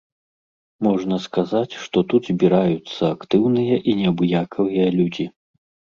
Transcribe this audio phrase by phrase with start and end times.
[0.85, 5.25] Можна сказаць, што тут збіраюцца актыўныя і неабыякавыя людзі.